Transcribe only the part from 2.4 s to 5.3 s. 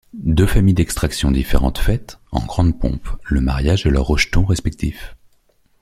grande pompe, le mariage de leurs rejetons respectifs.